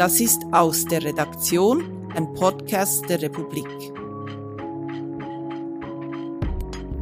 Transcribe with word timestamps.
Das 0.00 0.18
ist 0.18 0.40
aus 0.50 0.86
der 0.86 1.04
Redaktion, 1.04 2.08
ein 2.16 2.32
Podcast 2.32 3.06
der 3.10 3.20
Republik. 3.20 3.68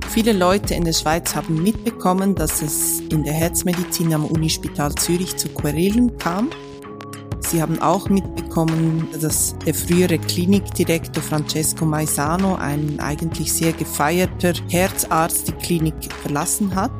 Viele 0.09 0.33
Leute 0.33 0.75
in 0.75 0.85
der 0.85 0.93
Schweiz 0.95 1.37
haben 1.37 1.63
mitbekommen, 1.63 2.35
dass 2.35 2.61
es 2.61 2.99
in 3.03 3.23
der 3.23 3.35
Herzmedizin 3.35 4.13
am 4.13 4.25
Unispital 4.25 4.93
Zürich 4.97 5.37
zu 5.37 5.49
Querelen 5.51 6.19
kam. 6.19 6.51
Sie 7.39 7.63
haben 7.63 7.79
auch 7.79 8.09
mitbekommen, 8.09 9.07
dass 9.21 9.57
der 9.65 9.75
frühere 9.75 10.19
Klinikdirektor 10.19 11.23
Francesco 11.23 11.85
Maisano, 11.85 12.57
ein 12.57 12.99
eigentlich 12.99 13.53
sehr 13.53 13.75
gefeierter 13.75 14.55
Herzarzt, 14.71 15.47
die 15.47 15.53
Klinik 15.53 16.13
verlassen 16.23 16.75
hat. 16.75 16.91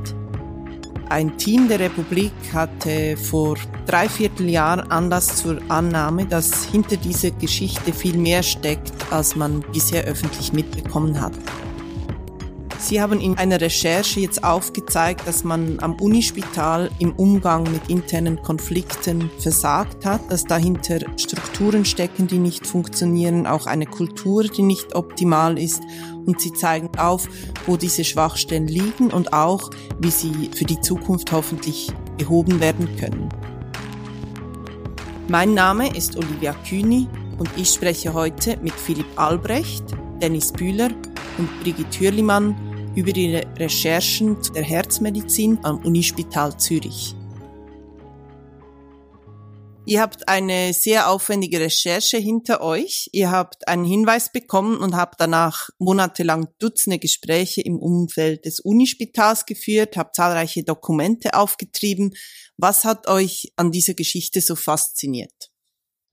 Ein 1.11 1.39
Team 1.39 1.69
der 1.69 1.81
Republik 1.81 2.33
hatte 2.53 3.17
vor 3.17 3.57
dreiviertel 3.87 4.51
Jahren 4.51 4.91
Anlass 4.91 5.37
zur 5.37 5.59
Annahme, 5.69 6.27
dass 6.27 6.65
hinter 6.65 6.99
dieser 6.99 7.31
Geschichte 7.31 7.95
viel 7.95 8.19
mehr 8.19 8.43
steckt, 8.43 8.93
als 9.11 9.35
man 9.35 9.65
bisher 9.73 10.05
öffentlich 10.05 10.53
mitbekommen 10.53 11.19
hat. 11.19 11.33
Sie 12.89 13.03
haben 13.03 13.21
in 13.21 13.37
einer 13.37 13.61
Recherche 13.61 14.21
jetzt 14.21 14.43
aufgezeigt, 14.43 15.29
dass 15.29 15.45
man 15.45 15.79
am 15.81 16.01
Unispital 16.01 16.91
im 16.99 17.13
Umgang 17.17 17.65
mit 17.65 17.91
internen 17.91 18.41
Konflikten 18.41 19.31
versagt 19.39 20.07
hat, 20.07 20.23
dass 20.33 20.45
dahinter 20.45 21.01
Strukturen 21.19 21.85
stecken, 21.85 22.29
die 22.29 22.39
nicht 22.39 22.67
funktionieren, 22.67 23.47
auch 23.47 23.67
eine 23.67 23.85
Kultur, 23.85 24.45
die 24.45 24.63
nicht 24.63 24.95
optimal 24.95 25.59
ist. 25.59 25.83
Und 26.25 26.41
sie 26.41 26.55
zeigen 26.55 26.89
auf, 26.97 27.29
wo 27.67 27.77
diese 27.77 28.05
Schwachstellen 28.05 28.69
liegen 28.69 29.11
und 29.11 29.35
auch, 29.35 29.69
wie 29.99 30.11
sie 30.11 30.49
für 30.55 30.65
die 30.65 30.81
Zukunft 30.81 31.31
hoffentlich 31.31 31.93
behoben 32.17 32.59
werden 32.59 32.89
können. 32.97 33.29
Mein 35.29 35.53
Name 35.53 35.95
ist 35.95 36.17
Olivia 36.17 36.55
Kühni 36.67 37.07
und 37.37 37.51
ich 37.55 37.69
spreche 37.69 38.15
heute 38.15 38.57
mit 38.63 38.73
Philipp 38.73 39.09
Albrecht, 39.17 39.85
Dennis 40.23 40.53
Bühler 40.53 40.89
und 41.37 41.51
Brigitte 41.63 42.01
Hürlimann 42.01 42.57
über 42.99 43.15
ihre 43.17 43.47
Recherchen 43.57 44.43
zu 44.43 44.53
der 44.53 44.65
Herzmedizin 44.65 45.61
am 45.63 45.79
Unispital 45.85 46.59
Zürich. 46.59 47.15
Ihr 49.87 50.01
habt 50.01 50.29
eine 50.29 50.73
sehr 50.75 51.09
aufwendige 51.09 51.61
Recherche 51.61 52.19
hinter 52.19 52.61
euch. 52.61 53.09
Ihr 53.13 53.31
habt 53.31 53.69
einen 53.69 53.85
Hinweis 53.85 54.33
bekommen 54.33 54.79
und 54.79 54.97
habt 54.97 55.21
danach 55.21 55.71
monatelang 55.79 56.49
Dutzende 56.59 56.99
Gespräche 56.99 57.61
im 57.61 57.79
Umfeld 57.79 58.45
des 58.45 58.59
Unispitals 58.59 59.47
geführt, 59.47 59.97
habt 59.97 60.17
zahlreiche 60.17 60.65
Dokumente 60.65 61.35
aufgetrieben. 61.35 62.15
Was 62.57 62.85
hat 62.85 63.07
euch 63.07 63.53
an 63.55 63.71
dieser 63.71 63.95
Geschichte 63.95 64.41
so 64.41 64.57
fasziniert? 64.57 65.53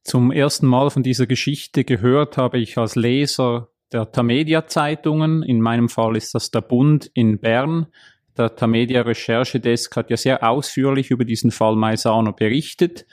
Zum 0.03 0.31
ersten 0.31 0.67
Mal 0.67 0.91
von 0.91 1.01
dieser 1.01 1.25
Geschichte 1.25 1.83
gehört 1.83 2.37
habe 2.37 2.59
ich 2.59 2.77
als 2.77 2.95
Leser 2.95 3.74
der 3.91 4.11
Tamedia-Zeitungen. 4.11 5.43
In 5.43 5.61
meinem 5.61 5.89
Fall 5.89 6.15
ist 6.15 6.35
das 6.35 6.51
der 6.51 6.61
Bund 6.61 7.09
in 7.13 7.39
Bern. 7.39 7.87
Der 8.37 8.55
Tamedia 8.55 9.01
Recherchedesk 9.01 9.95
hat 9.95 10.09
ja 10.09 10.17
sehr 10.17 10.47
ausführlich 10.47 11.11
über 11.11 11.25
diesen 11.25 11.51
Fall 11.51 11.75
Maisano 11.75 12.33
berichtet. 12.33 13.05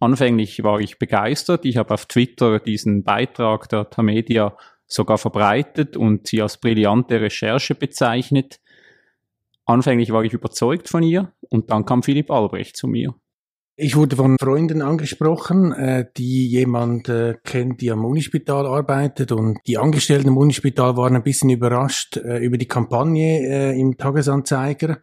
Anfänglich 0.00 0.62
war 0.62 0.80
ich 0.80 0.98
begeistert. 0.98 1.64
Ich 1.64 1.78
habe 1.78 1.94
auf 1.94 2.06
Twitter 2.06 2.60
diesen 2.60 3.02
Beitrag 3.02 3.68
der 3.70 3.88
Tamedia 3.88 4.56
sogar 4.86 5.18
verbreitet 5.18 5.96
und 5.96 6.26
sie 6.26 6.42
als 6.42 6.58
brillante 6.58 7.20
Recherche 7.20 7.74
bezeichnet. 7.74 8.60
Anfänglich 9.64 10.12
war 10.12 10.22
ich 10.22 10.32
überzeugt 10.32 10.88
von 10.88 11.02
ihr 11.02 11.32
und 11.48 11.70
dann 11.70 11.86
kam 11.86 12.02
Philipp 12.02 12.30
Albrecht 12.30 12.76
zu 12.76 12.86
mir. 12.86 13.14
Ich 13.78 13.94
wurde 13.94 14.16
von 14.16 14.38
Freunden 14.40 14.80
angesprochen, 14.80 15.72
äh, 15.72 16.06
die 16.16 16.48
jemand 16.48 17.10
äh, 17.10 17.34
kennt, 17.44 17.82
die 17.82 17.90
am 17.90 18.06
Unispital 18.06 18.66
arbeitet 18.66 19.32
und 19.32 19.58
die 19.66 19.76
Angestellten 19.76 20.28
im 20.28 20.38
Unispital 20.38 20.96
waren 20.96 21.14
ein 21.14 21.22
bisschen 21.22 21.50
überrascht 21.50 22.16
äh, 22.16 22.38
über 22.38 22.56
die 22.56 22.68
Kampagne 22.68 23.74
im 23.74 23.98
Tagesanzeiger 23.98 25.00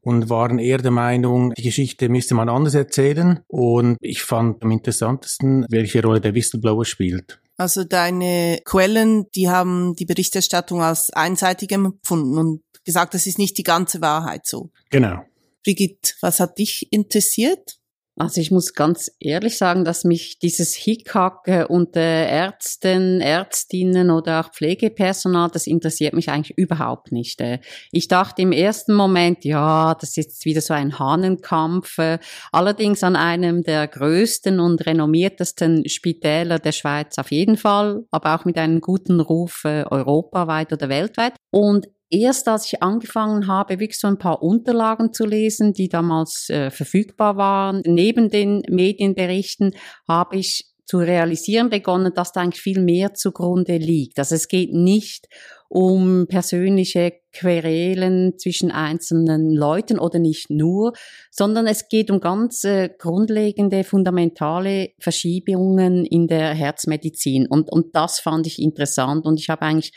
und 0.00 0.30
waren 0.30 0.58
eher 0.58 0.78
der 0.78 0.90
Meinung, 0.90 1.52
die 1.52 1.62
Geschichte 1.62 2.08
müsste 2.08 2.34
man 2.34 2.48
anders 2.48 2.72
erzählen 2.72 3.40
und 3.46 3.98
ich 4.00 4.22
fand 4.22 4.62
am 4.62 4.70
interessantesten, 4.70 5.66
welche 5.68 6.02
Rolle 6.02 6.22
der 6.22 6.34
Whistleblower 6.34 6.86
spielt. 6.86 7.40
Also 7.58 7.84
deine 7.84 8.58
Quellen, 8.64 9.26
die 9.34 9.50
haben 9.50 9.96
die 9.96 10.06
Berichterstattung 10.06 10.80
als 10.82 11.10
einseitig 11.10 11.72
empfunden 11.72 12.38
und 12.38 12.62
gesagt, 12.86 13.12
das 13.12 13.26
ist 13.26 13.38
nicht 13.38 13.58
die 13.58 13.62
ganze 13.64 14.00
Wahrheit 14.00 14.46
so. 14.46 14.70
Genau. 14.88 15.24
Brigitte, 15.62 16.14
was 16.22 16.40
hat 16.40 16.58
dich 16.58 16.90
interessiert? 16.90 17.78
Also 18.16 18.40
ich 18.40 18.52
muss 18.52 18.74
ganz 18.74 19.10
ehrlich 19.18 19.58
sagen, 19.58 19.84
dass 19.84 20.04
mich 20.04 20.38
dieses 20.38 20.72
Hickhack 20.72 21.66
unter 21.68 22.00
Ärzten, 22.00 23.20
Ärztinnen 23.20 24.10
oder 24.10 24.40
auch 24.40 24.52
Pflegepersonal, 24.52 25.50
das 25.50 25.66
interessiert 25.66 26.14
mich 26.14 26.30
eigentlich 26.30 26.56
überhaupt 26.56 27.10
nicht. 27.10 27.40
Äh. 27.40 27.58
Ich 27.90 28.06
dachte 28.06 28.42
im 28.42 28.52
ersten 28.52 28.94
Moment, 28.94 29.44
ja, 29.44 29.96
das 30.00 30.16
ist 30.16 30.44
wieder 30.44 30.60
so 30.60 30.74
ein 30.74 30.96
Hahnenkampf. 31.00 31.98
Äh. 31.98 32.18
Allerdings 32.52 33.02
an 33.02 33.16
einem 33.16 33.64
der 33.64 33.88
größten 33.88 34.60
und 34.60 34.86
renommiertesten 34.86 35.88
Spitäler 35.88 36.60
der 36.60 36.72
Schweiz 36.72 37.18
auf 37.18 37.32
jeden 37.32 37.56
Fall, 37.56 38.04
aber 38.12 38.36
auch 38.36 38.44
mit 38.44 38.58
einem 38.58 38.80
guten 38.80 39.18
Ruf 39.18 39.64
äh, 39.64 39.82
europaweit 39.90 40.72
oder 40.72 40.88
weltweit. 40.88 41.34
Und 41.50 41.88
erst 42.20 42.48
als 42.48 42.66
ich 42.66 42.82
angefangen 42.82 43.46
habe, 43.46 43.80
wirklich 43.80 43.98
so 43.98 44.06
ein 44.06 44.18
paar 44.18 44.42
Unterlagen 44.42 45.12
zu 45.12 45.26
lesen, 45.26 45.72
die 45.72 45.88
damals 45.88 46.48
äh, 46.50 46.70
verfügbar 46.70 47.36
waren, 47.36 47.82
neben 47.86 48.30
den 48.30 48.62
Medienberichten, 48.68 49.74
habe 50.08 50.36
ich 50.36 50.70
zu 50.86 50.98
realisieren 50.98 51.70
begonnen, 51.70 52.12
dass 52.14 52.32
da 52.32 52.42
eigentlich 52.42 52.62
viel 52.62 52.80
mehr 52.80 53.14
zugrunde 53.14 53.78
liegt. 53.78 54.18
Also 54.18 54.34
es 54.34 54.48
geht 54.48 54.72
nicht 54.72 55.28
um 55.74 56.28
persönliche 56.28 57.14
Querelen 57.32 58.38
zwischen 58.38 58.70
einzelnen 58.70 59.50
Leuten 59.50 59.98
oder 59.98 60.20
nicht 60.20 60.48
nur, 60.48 60.92
sondern 61.32 61.66
es 61.66 61.88
geht 61.88 62.12
um 62.12 62.20
ganz 62.20 62.62
äh, 62.62 62.90
grundlegende, 62.96 63.82
fundamentale 63.82 64.90
Verschiebungen 65.00 66.06
in 66.06 66.28
der 66.28 66.54
Herzmedizin. 66.54 67.48
Und, 67.48 67.72
und 67.72 67.96
das 67.96 68.20
fand 68.20 68.46
ich 68.46 68.62
interessant 68.62 69.26
und 69.26 69.40
ich 69.40 69.50
habe 69.50 69.62
eigentlich 69.62 69.92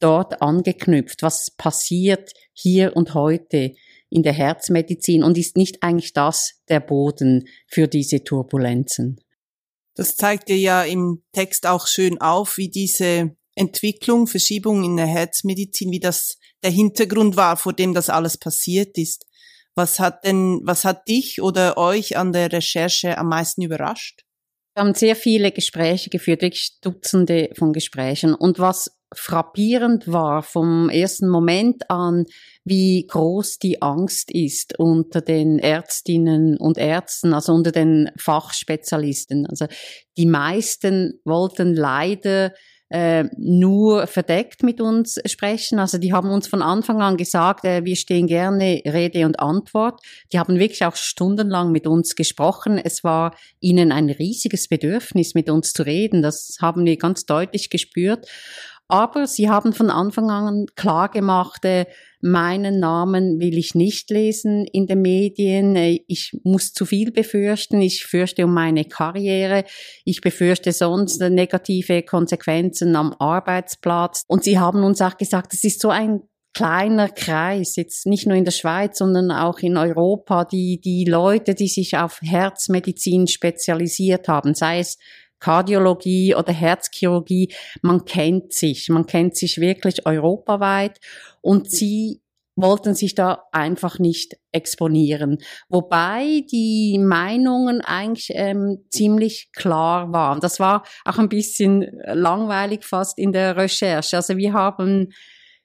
dort 0.00 0.42
angeknüpft? 0.42 1.22
Was 1.22 1.50
passiert 1.56 2.32
hier 2.52 2.94
und 2.94 3.14
heute 3.14 3.72
in 4.10 4.22
der 4.22 4.34
Herzmedizin 4.34 5.22
und 5.24 5.38
ist 5.38 5.56
nicht 5.56 5.82
eigentlich 5.82 6.12
das 6.12 6.60
der 6.68 6.80
Boden 6.80 7.48
für 7.66 7.88
diese 7.88 8.22
Turbulenzen? 8.22 9.18
Das 9.94 10.14
zeigt 10.14 10.50
dir 10.50 10.58
ja 10.58 10.82
im 10.82 11.22
Text 11.32 11.66
auch 11.66 11.86
schön 11.86 12.20
auf, 12.20 12.58
wie 12.58 12.68
diese 12.68 13.34
Entwicklung, 13.54 14.26
Verschiebung 14.26 14.84
in 14.84 14.96
der 14.96 15.06
Herzmedizin, 15.06 15.90
wie 15.90 16.00
das 16.00 16.38
der 16.62 16.70
Hintergrund 16.70 17.36
war, 17.36 17.56
vor 17.56 17.72
dem 17.72 17.94
das 17.94 18.08
alles 18.08 18.36
passiert 18.38 18.96
ist. 18.98 19.24
Was 19.74 20.00
hat 20.00 20.24
denn, 20.24 20.60
was 20.64 20.84
hat 20.84 21.08
dich 21.08 21.40
oder 21.40 21.78
euch 21.78 22.16
an 22.16 22.32
der 22.32 22.52
Recherche 22.52 23.16
am 23.18 23.28
meisten 23.28 23.62
überrascht? 23.62 24.24
Wir 24.74 24.84
haben 24.84 24.94
sehr 24.94 25.16
viele 25.16 25.52
Gespräche 25.52 26.08
geführt, 26.08 26.40
wirklich 26.40 26.78
Dutzende 26.80 27.50
von 27.58 27.72
Gesprächen. 27.72 28.34
Und 28.34 28.58
was 28.58 28.90
frappierend 29.14 30.10
war 30.10 30.42
vom 30.42 30.88
ersten 30.88 31.28
Moment 31.28 31.90
an, 31.90 32.24
wie 32.64 33.06
groß 33.06 33.58
die 33.58 33.82
Angst 33.82 34.30
ist 34.30 34.78
unter 34.78 35.20
den 35.20 35.58
Ärztinnen 35.58 36.56
und 36.56 36.78
Ärzten, 36.78 37.34
also 37.34 37.52
unter 37.52 37.72
den 37.72 38.10
Fachspezialisten. 38.16 39.46
Also 39.46 39.66
die 40.16 40.26
meisten 40.26 41.20
wollten 41.24 41.74
leider 41.74 42.52
äh, 42.92 43.24
nur 43.38 44.06
verdeckt 44.06 44.62
mit 44.62 44.80
uns 44.80 45.18
sprechen. 45.24 45.78
Also 45.78 45.96
die 45.96 46.12
haben 46.12 46.30
uns 46.30 46.46
von 46.46 46.60
Anfang 46.60 47.00
an 47.00 47.16
gesagt, 47.16 47.64
äh, 47.64 47.84
wir 47.84 47.96
stehen 47.96 48.26
gerne 48.26 48.82
Rede 48.84 49.24
und 49.24 49.40
Antwort. 49.40 50.00
Die 50.32 50.38
haben 50.38 50.58
wirklich 50.58 50.84
auch 50.84 50.94
stundenlang 50.94 51.72
mit 51.72 51.86
uns 51.86 52.14
gesprochen. 52.16 52.76
Es 52.76 53.02
war 53.02 53.34
ihnen 53.60 53.92
ein 53.92 54.10
riesiges 54.10 54.68
Bedürfnis, 54.68 55.34
mit 55.34 55.48
uns 55.48 55.72
zu 55.72 55.84
reden. 55.84 56.20
Das 56.20 56.58
haben 56.60 56.84
wir 56.84 56.98
ganz 56.98 57.24
deutlich 57.24 57.70
gespürt. 57.70 58.26
Aber 58.88 59.26
sie 59.26 59.48
haben 59.48 59.72
von 59.72 59.90
Anfang 59.90 60.30
an 60.30 60.66
klar 60.76 61.08
gemacht, 61.08 61.64
äh, 61.64 61.86
meinen 62.20 62.78
Namen 62.78 63.40
will 63.40 63.58
ich 63.58 63.74
nicht 63.74 64.10
lesen 64.10 64.66
in 64.66 64.86
den 64.86 65.02
Medien. 65.02 65.76
Äh, 65.76 66.00
ich 66.06 66.38
muss 66.44 66.72
zu 66.72 66.84
viel 66.84 67.10
befürchten. 67.10 67.80
Ich 67.80 68.04
fürchte 68.04 68.44
um 68.44 68.54
meine 68.54 68.84
Karriere. 68.84 69.64
Ich 70.04 70.20
befürchte 70.20 70.72
sonst 70.72 71.20
negative 71.20 72.02
Konsequenzen 72.02 72.94
am 72.96 73.14
Arbeitsplatz. 73.18 74.24
Und 74.28 74.44
sie 74.44 74.58
haben 74.58 74.84
uns 74.84 75.00
auch 75.00 75.16
gesagt, 75.16 75.54
es 75.54 75.64
ist 75.64 75.80
so 75.80 75.88
ein 75.90 76.22
kleiner 76.54 77.08
Kreis, 77.08 77.76
jetzt 77.76 78.06
nicht 78.06 78.26
nur 78.26 78.36
in 78.36 78.44
der 78.44 78.52
Schweiz, 78.52 78.98
sondern 78.98 79.30
auch 79.30 79.60
in 79.60 79.76
Europa, 79.76 80.44
die, 80.44 80.80
die 80.80 81.04
Leute, 81.04 81.54
die 81.54 81.68
sich 81.68 81.96
auf 81.96 82.20
Herzmedizin 82.20 83.26
spezialisiert 83.26 84.28
haben, 84.28 84.54
sei 84.54 84.80
es 84.80 84.98
Kardiologie 85.42 86.36
oder 86.36 86.52
Herzchirurgie, 86.52 87.52
man 87.82 88.04
kennt 88.04 88.52
sich, 88.52 88.88
man 88.88 89.06
kennt 89.06 89.36
sich 89.36 89.58
wirklich 89.58 90.06
europaweit 90.06 91.00
und 91.40 91.68
sie 91.68 92.22
wollten 92.54 92.94
sich 92.94 93.16
da 93.16 93.44
einfach 93.50 93.98
nicht 93.98 94.36
exponieren. 94.52 95.38
Wobei 95.68 96.44
die 96.52 96.98
Meinungen 97.00 97.80
eigentlich 97.80 98.30
ähm, 98.34 98.84
ziemlich 98.90 99.50
klar 99.52 100.12
waren. 100.12 100.38
Das 100.40 100.60
war 100.60 100.84
auch 101.04 101.18
ein 101.18 101.28
bisschen 101.28 101.86
langweilig 102.04 102.84
fast 102.84 103.18
in 103.18 103.32
der 103.32 103.56
Recherche. 103.56 104.16
Also 104.16 104.36
wir 104.36 104.52
haben 104.52 105.08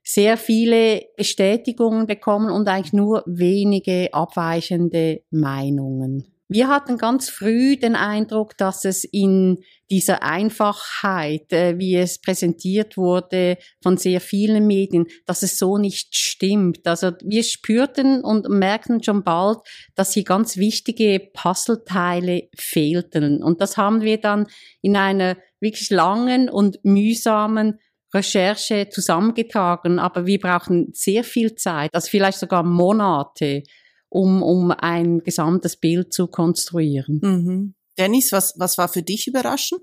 sehr 0.01 0.37
viele 0.37 1.03
Bestätigungen 1.17 2.07
bekommen 2.07 2.49
und 2.49 2.67
eigentlich 2.67 2.93
nur 2.93 3.23
wenige 3.27 4.11
abweichende 4.13 5.21
Meinungen. 5.29 6.36
Wir 6.49 6.69
hatten 6.69 6.97
ganz 6.97 7.29
früh 7.29 7.75
den 7.75 7.95
Eindruck, 7.95 8.57
dass 8.57 8.85
es 8.85 9.03
in 9.03 9.57
dieser 9.89 10.23
Einfachheit, 10.23 11.51
äh, 11.51 11.77
wie 11.77 11.95
es 11.95 12.21
präsentiert 12.21 12.95
wurde 12.95 13.57
von 13.83 13.97
sehr 13.97 14.21
vielen 14.21 14.65
Medien, 14.65 15.07
dass 15.25 15.43
es 15.43 15.59
so 15.59 15.77
nicht 15.77 16.17
stimmt. 16.17 16.87
Also 16.87 17.11
wir 17.21 17.43
spürten 17.43 18.23
und 18.23 18.47
merkten 18.47 19.03
schon 19.03 19.23
bald, 19.23 19.59
dass 19.95 20.13
hier 20.13 20.23
ganz 20.23 20.55
wichtige 20.55 21.19
Puzzleteile 21.33 22.49
fehlten. 22.57 23.43
Und 23.43 23.59
das 23.59 23.75
haben 23.75 24.01
wir 24.01 24.17
dann 24.17 24.47
in 24.81 24.95
einer 24.95 25.37
wirklich 25.59 25.89
langen 25.89 26.49
und 26.49 26.79
mühsamen 26.83 27.79
Recherche 28.13 28.87
zusammengetragen, 28.89 29.99
aber 29.99 30.25
wir 30.25 30.39
brauchen 30.39 30.91
sehr 30.93 31.25
viel 31.25 31.55
Zeit, 31.55 31.89
also 31.93 32.07
vielleicht 32.09 32.39
sogar 32.39 32.63
Monate, 32.63 33.63
um, 34.09 34.41
um 34.43 34.71
ein 34.71 35.19
gesamtes 35.19 35.77
Bild 35.77 36.13
zu 36.13 36.27
konstruieren. 36.27 37.19
Mhm. 37.21 37.73
Dennis, 37.97 38.31
was, 38.31 38.53
was 38.57 38.77
war 38.77 38.87
für 38.87 39.01
dich 39.01 39.27
überraschend? 39.27 39.81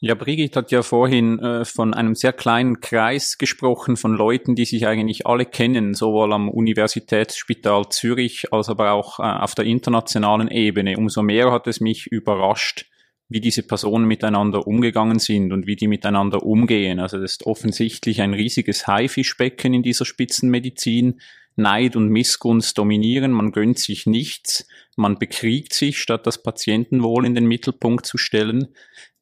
Ja, 0.00 0.14
Brigitte 0.14 0.58
hat 0.58 0.70
ja 0.70 0.82
vorhin 0.82 1.38
äh, 1.38 1.64
von 1.64 1.94
einem 1.94 2.14
sehr 2.14 2.34
kleinen 2.34 2.80
Kreis 2.80 3.38
gesprochen 3.38 3.96
von 3.96 4.14
Leuten, 4.14 4.54
die 4.54 4.66
sich 4.66 4.86
eigentlich 4.86 5.26
alle 5.26 5.46
kennen, 5.46 5.94
sowohl 5.94 6.32
am 6.34 6.50
Universitätsspital 6.50 7.88
Zürich 7.88 8.52
als 8.52 8.68
aber 8.68 8.92
auch 8.92 9.18
äh, 9.18 9.22
auf 9.22 9.54
der 9.54 9.64
internationalen 9.64 10.48
Ebene. 10.48 10.98
Umso 10.98 11.22
mehr 11.22 11.50
hat 11.52 11.66
es 11.68 11.80
mich 11.80 12.06
überrascht, 12.06 12.84
wie 13.28 13.40
diese 13.40 13.62
Personen 13.62 14.04
miteinander 14.06 14.66
umgegangen 14.66 15.18
sind 15.18 15.52
und 15.52 15.66
wie 15.66 15.76
die 15.76 15.88
miteinander 15.88 16.42
umgehen. 16.42 17.00
Also 17.00 17.18
das 17.18 17.32
ist 17.32 17.46
offensichtlich 17.46 18.20
ein 18.20 18.34
riesiges 18.34 18.86
Haifischbecken 18.86 19.72
in 19.72 19.82
dieser 19.82 20.04
Spitzenmedizin. 20.04 21.20
Neid 21.56 21.96
und 21.96 22.08
Missgunst 22.08 22.76
dominieren, 22.78 23.32
man 23.32 23.52
gönnt 23.52 23.78
sich 23.78 24.06
nichts, 24.06 24.66
man 24.96 25.18
bekriegt 25.18 25.72
sich, 25.72 25.98
statt 25.98 26.26
das 26.26 26.42
Patientenwohl 26.42 27.26
in 27.26 27.34
den 27.34 27.46
Mittelpunkt 27.46 28.06
zu 28.06 28.18
stellen. 28.18 28.68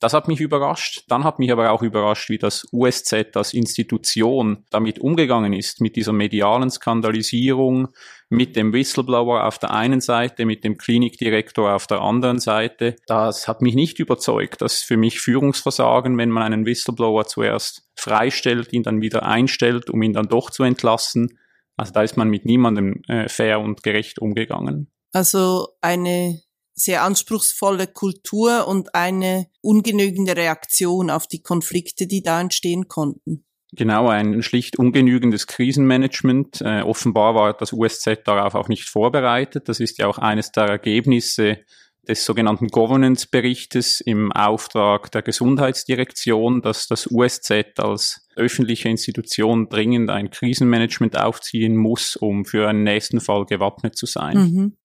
Das 0.00 0.14
hat 0.14 0.26
mich 0.26 0.40
überrascht. 0.40 1.04
Dann 1.08 1.22
hat 1.22 1.38
mich 1.38 1.52
aber 1.52 1.70
auch 1.70 1.82
überrascht, 1.82 2.28
wie 2.28 2.38
das 2.38 2.66
USZ 2.72 3.36
als 3.36 3.54
Institution 3.54 4.64
damit 4.70 4.98
umgegangen 4.98 5.52
ist, 5.52 5.80
mit 5.80 5.94
dieser 5.94 6.12
medialen 6.12 6.70
Skandalisierung, 6.70 7.88
mit 8.28 8.56
dem 8.56 8.72
Whistleblower 8.72 9.44
auf 9.46 9.58
der 9.58 9.70
einen 9.70 10.00
Seite, 10.00 10.44
mit 10.44 10.64
dem 10.64 10.76
Klinikdirektor 10.76 11.72
auf 11.72 11.86
der 11.86 12.00
anderen 12.00 12.40
Seite. 12.40 12.96
Das 13.06 13.46
hat 13.46 13.62
mich 13.62 13.74
nicht 13.74 14.00
überzeugt. 14.00 14.60
Das 14.60 14.74
ist 14.74 14.84
für 14.84 14.96
mich 14.96 15.20
Führungsversagen, 15.20 16.18
wenn 16.18 16.30
man 16.30 16.42
einen 16.42 16.66
Whistleblower 16.66 17.26
zuerst 17.26 17.88
freistellt, 17.94 18.72
ihn 18.72 18.82
dann 18.82 19.02
wieder 19.02 19.22
einstellt, 19.24 19.88
um 19.88 20.02
ihn 20.02 20.14
dann 20.14 20.28
doch 20.28 20.50
zu 20.50 20.64
entlassen. 20.64 21.38
Also 21.82 21.94
da 21.94 22.04
ist 22.04 22.16
man 22.16 22.28
mit 22.28 22.44
niemandem 22.44 23.02
äh, 23.08 23.28
fair 23.28 23.58
und 23.58 23.82
gerecht 23.82 24.20
umgegangen. 24.20 24.92
Also 25.12 25.66
eine 25.80 26.40
sehr 26.74 27.02
anspruchsvolle 27.02 27.88
Kultur 27.88 28.68
und 28.68 28.94
eine 28.94 29.48
ungenügende 29.62 30.36
Reaktion 30.36 31.10
auf 31.10 31.26
die 31.26 31.42
Konflikte, 31.42 32.06
die 32.06 32.22
da 32.22 32.40
entstehen 32.40 32.86
konnten. 32.86 33.44
Genau, 33.72 34.08
ein 34.08 34.44
schlicht 34.44 34.78
ungenügendes 34.78 35.48
Krisenmanagement. 35.48 36.60
Äh, 36.60 36.82
offenbar 36.82 37.34
war 37.34 37.52
das 37.52 37.72
USZ 37.72 38.22
darauf 38.24 38.54
auch 38.54 38.68
nicht 38.68 38.88
vorbereitet. 38.88 39.68
Das 39.68 39.80
ist 39.80 39.98
ja 39.98 40.06
auch 40.06 40.18
eines 40.18 40.52
der 40.52 40.66
Ergebnisse 40.66 41.58
des 42.08 42.24
sogenannten 42.24 42.68
Governance-Berichtes 42.68 44.00
im 44.00 44.32
Auftrag 44.32 45.10
der 45.12 45.22
Gesundheitsdirektion, 45.22 46.60
dass 46.60 46.88
das 46.88 47.06
USZ 47.10 47.78
als 47.78 48.26
öffentliche 48.34 48.88
Institution 48.88 49.68
dringend 49.68 50.10
ein 50.10 50.30
Krisenmanagement 50.30 51.16
aufziehen 51.16 51.76
muss, 51.76 52.16
um 52.16 52.44
für 52.44 52.68
einen 52.68 52.82
nächsten 52.82 53.20
Fall 53.20 53.46
gewappnet 53.46 53.96
zu 53.96 54.06
sein. 54.06 54.36
Mhm. 54.36 54.76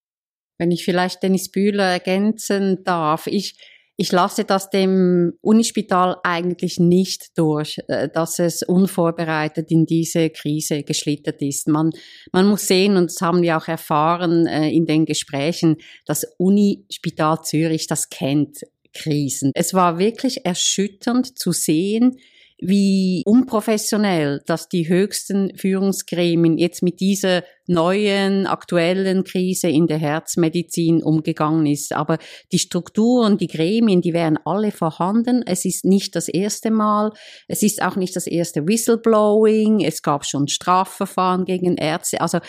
Wenn 0.59 0.71
ich 0.71 0.85
vielleicht 0.85 1.23
Dennis 1.23 1.49
Bühler 1.51 1.85
ergänzen 1.85 2.83
darf, 2.83 3.27
ich 3.27 3.57
ich 3.99 4.11
lasse 4.11 4.45
das 4.45 4.69
dem 4.69 5.33
Unispital 5.41 6.17
eigentlich 6.23 6.79
nicht 6.79 7.37
durch, 7.37 7.79
äh, 7.87 8.07
dass 8.07 8.37
es 8.37 8.61
unvorbereitet 8.61 9.71
in 9.71 9.87
diese 9.87 10.29
Krise 10.29 10.83
geschlittert 10.83 11.41
ist. 11.41 11.67
Man, 11.67 11.89
man 12.31 12.47
muss 12.47 12.67
sehen, 12.67 12.95
und 12.95 13.09
das 13.09 13.21
haben 13.21 13.41
wir 13.41 13.57
auch 13.57 13.67
erfahren 13.67 14.45
äh, 14.45 14.69
in 14.69 14.85
den 14.85 15.05
Gesprächen, 15.05 15.77
das 16.05 16.25
Unispital 16.37 17.41
Zürich, 17.41 17.87
das 17.87 18.09
kennt 18.09 18.59
Krisen. 18.93 19.51
Es 19.55 19.73
war 19.73 19.97
wirklich 19.97 20.45
erschütternd 20.45 21.37
zu 21.37 21.51
sehen, 21.51 22.17
wie 22.59 23.21
unprofessionell, 23.25 24.41
dass 24.47 24.67
die 24.67 24.89
höchsten 24.89 25.55
Führungsgremien 25.55 26.57
jetzt 26.57 26.81
mit 26.81 26.99
dieser 26.99 27.43
neuen, 27.67 28.47
aktuellen 28.47 29.23
Krise 29.23 29.69
in 29.69 29.85
der 29.85 29.99
Herzmedizin 29.99 31.03
umgegangen 31.03 31.67
ist. 31.67 31.93
Aber 31.93 32.17
die 32.51 32.59
Strukturen, 32.59 33.37
die 33.37 33.47
Gremien, 33.47 34.01
die 34.01 34.13
wären 34.13 34.39
alle 34.43 34.71
vorhanden. 34.71 35.43
Es 35.45 35.65
ist 35.65 35.85
nicht 35.85 36.15
das 36.15 36.29
erste 36.29 36.71
Mal. 36.71 37.11
Es 37.47 37.61
ist 37.61 37.81
auch 37.81 37.95
nicht 37.95 38.15
das 38.15 38.25
erste 38.25 38.67
Whistleblowing. 38.67 39.81
Es 39.81 40.01
gab 40.01 40.25
schon 40.25 40.47
Strafverfahren 40.47 41.45
gegen 41.45 41.77
Ärzte. 41.77 42.21
Also 42.21 42.39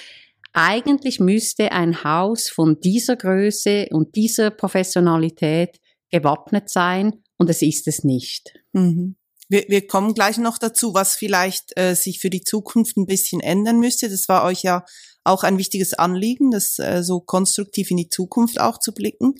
eigentlich 0.54 1.20
müsste 1.20 1.72
ein 1.72 2.02
Haus 2.02 2.48
von 2.48 2.80
dieser 2.80 3.16
Größe 3.16 3.88
und 3.90 4.16
dieser 4.16 4.50
Professionalität 4.50 5.78
gewappnet 6.10 6.70
sein. 6.70 7.22
Und 7.36 7.50
es 7.50 7.60
ist 7.60 7.86
es 7.86 8.04
nicht. 8.04 8.54
Mhm. 8.72 9.16
Wir, 9.48 9.64
wir 9.68 9.86
kommen 9.86 10.14
gleich 10.14 10.38
noch 10.38 10.58
dazu, 10.58 10.94
was 10.94 11.16
vielleicht 11.16 11.76
äh, 11.78 11.94
sich 11.94 12.20
für 12.20 12.30
die 12.30 12.42
Zukunft 12.42 12.96
ein 12.96 13.06
bisschen 13.06 13.40
ändern 13.40 13.80
müsste. 13.80 14.08
Das 14.08 14.28
war 14.28 14.44
euch 14.44 14.62
ja 14.62 14.84
auch 15.24 15.42
ein 15.42 15.58
wichtiges 15.58 15.94
Anliegen, 15.94 16.50
das 16.50 16.78
äh, 16.78 17.02
so 17.02 17.20
konstruktiv 17.20 17.90
in 17.90 17.96
die 17.96 18.08
Zukunft 18.08 18.60
auch 18.60 18.78
zu 18.78 18.92
blicken. 18.92 19.34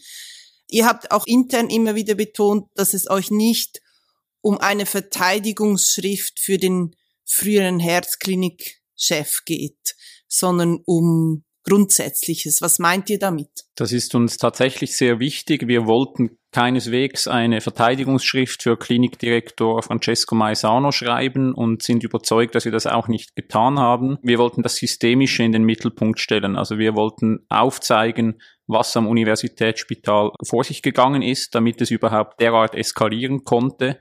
Ihr 0.69 0.87
habt 0.87 1.11
auch 1.11 1.27
intern 1.27 1.71
immer 1.71 1.95
wieder 1.95 2.15
betont, 2.15 2.69
dass 2.75 2.95
es 2.95 3.09
euch 3.09 3.31
nicht 3.31 3.81
um 4.41 4.59
eine 4.59 4.87
Verteidigungsschrift 4.87 6.39
für 6.39 6.59
den 6.59 6.95
früheren 7.25 7.81
Herzklinikchef 7.81 9.45
geht, 9.45 9.97
sondern 10.29 10.81
um 10.85 11.45
Grundsätzliches. 11.69 12.63
Was 12.63 12.79
meint 12.79 13.11
ihr 13.11 13.19
damit? 13.19 13.51
Das 13.75 13.93
ist 13.93 14.15
uns 14.15 14.39
tatsächlich 14.39 14.97
sehr 14.97 15.21
wichtig. 15.21 15.69
Wir 15.69 15.87
wollten 15.87 16.39
keineswegs 16.51 17.29
eine 17.29 17.61
Verteidigungsschrift 17.61 18.63
für 18.63 18.79
Klinikdirektor 18.79 19.83
Francesco 19.83 20.35
Maesano 20.35 20.93
schreiben 20.93 21.53
und 21.53 21.83
sind 21.83 22.05
überzeugt, 22.05 22.55
dass 22.55 22.65
wir 22.65 22.73
das 22.73 22.87
auch 22.87 23.07
nicht 23.09 23.37
getan 23.37 23.79
haben. 23.79 24.17
Wir 24.23 24.39
wollten 24.39 24.63
das 24.63 24.77
Systemische 24.77 25.43
in 25.43 25.53
den 25.53 25.65
Mittelpunkt 25.65 26.21
stellen. 26.21 26.57
Also 26.57 26.79
wir 26.79 26.95
wollten 26.95 27.45
aufzeigen, 27.51 28.41
was 28.67 28.97
am 28.97 29.07
Universitätsspital 29.07 30.31
vor 30.43 30.65
sich 30.65 30.81
gegangen 30.83 31.21
ist, 31.21 31.55
damit 31.55 31.83
es 31.83 31.91
überhaupt 31.91 32.41
derart 32.41 32.75
eskalieren 32.75 33.45
konnte. 33.45 33.99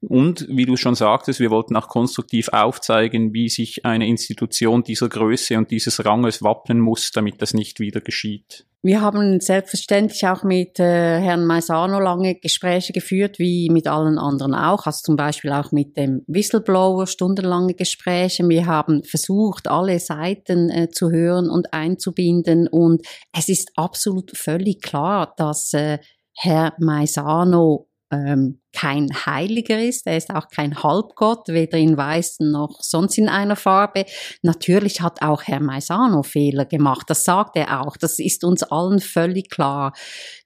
Und 0.00 0.46
wie 0.48 0.64
du 0.64 0.76
schon 0.76 0.94
sagtest, 0.94 1.40
wir 1.40 1.50
wollten 1.50 1.74
auch 1.74 1.88
konstruktiv 1.88 2.48
aufzeigen, 2.50 3.34
wie 3.34 3.48
sich 3.48 3.84
eine 3.84 4.06
Institution 4.06 4.84
dieser 4.84 5.08
Größe 5.08 5.58
und 5.58 5.72
dieses 5.72 6.04
Ranges 6.04 6.42
wappnen 6.42 6.78
muss, 6.78 7.10
damit 7.10 7.42
das 7.42 7.52
nicht 7.52 7.80
wieder 7.80 8.00
geschieht. 8.00 8.64
Wir 8.80 9.00
haben 9.00 9.40
selbstverständlich 9.40 10.24
auch 10.28 10.44
mit 10.44 10.78
äh, 10.78 11.18
Herrn 11.18 11.44
Maisano 11.44 11.98
lange 11.98 12.36
Gespräche 12.36 12.92
geführt, 12.92 13.40
wie 13.40 13.70
mit 13.70 13.88
allen 13.88 14.18
anderen 14.18 14.54
auch, 14.54 14.86
also 14.86 15.00
zum 15.02 15.16
Beispiel 15.16 15.50
auch 15.50 15.72
mit 15.72 15.96
dem 15.96 16.22
Whistleblower 16.28 17.08
stundenlange 17.08 17.74
Gespräche. 17.74 18.48
Wir 18.48 18.66
haben 18.66 19.02
versucht, 19.02 19.66
alle 19.66 19.98
Seiten 19.98 20.70
äh, 20.70 20.90
zu 20.90 21.10
hören 21.10 21.50
und 21.50 21.74
einzubinden 21.74 22.68
und 22.68 23.04
es 23.36 23.48
ist 23.48 23.72
absolut 23.74 24.36
völlig 24.36 24.80
klar, 24.80 25.34
dass 25.36 25.74
äh, 25.74 25.98
Herr 26.36 26.74
Maisano 26.78 27.87
ähm, 28.10 28.60
kein 28.72 29.08
Heiliger 29.26 29.80
ist, 29.82 30.06
er 30.06 30.16
ist 30.16 30.30
auch 30.30 30.48
kein 30.48 30.82
Halbgott, 30.82 31.48
weder 31.48 31.78
in 31.78 31.96
Weiß 31.96 32.40
noch 32.40 32.78
sonst 32.80 33.18
in 33.18 33.28
einer 33.28 33.56
Farbe. 33.56 34.06
Natürlich 34.42 35.00
hat 35.00 35.20
auch 35.22 35.42
Herr 35.42 35.60
Maisano 35.60 36.22
Fehler 36.22 36.64
gemacht, 36.64 37.08
das 37.08 37.24
sagt 37.24 37.56
er 37.56 37.82
auch, 37.82 37.96
das 37.96 38.18
ist 38.18 38.44
uns 38.44 38.62
allen 38.62 39.00
völlig 39.00 39.50
klar. 39.50 39.92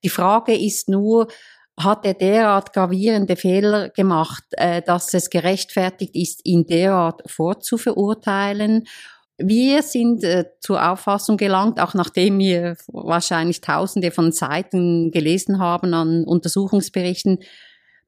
Die 0.03 0.09
Frage 0.09 0.57
ist 0.57 0.89
nur, 0.89 1.29
hat 1.79 2.05
er 2.05 2.15
derart 2.15 2.73
gravierende 2.73 3.37
Fehler 3.37 3.91
gemacht, 3.91 4.45
äh, 4.53 4.83
dass 4.83 5.15
es 5.15 5.31
gerechtfertigt 5.31 6.15
ist, 6.15 6.41
ihn 6.45 6.67
derart 6.67 7.23
vorzuverurteilen? 7.27 8.85
Wir 9.45 9.83
sind 9.83 10.25
äh, 10.25 10.45
zur 10.61 10.91
Auffassung 10.91 11.37
gelangt, 11.37 11.81
auch 11.81 11.95
nachdem 11.95 12.39
wir 12.39 12.77
wahrscheinlich 12.87 13.61
tausende 13.61 14.11
von 14.11 14.33
Seiten 14.33 15.11
gelesen 15.11 15.59
haben 15.59 15.95
an 15.95 16.25
Untersuchungsberichten, 16.25 17.39